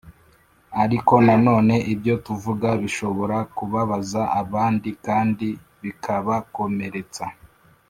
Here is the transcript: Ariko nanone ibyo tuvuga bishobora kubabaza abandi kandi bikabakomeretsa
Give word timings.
Ariko 0.83 1.13
nanone 1.25 1.75
ibyo 1.93 2.15
tuvuga 2.25 2.69
bishobora 2.81 3.37
kubabaza 3.57 4.21
abandi 4.41 4.89
kandi 5.05 5.47
bikabakomeretsa 5.81 7.25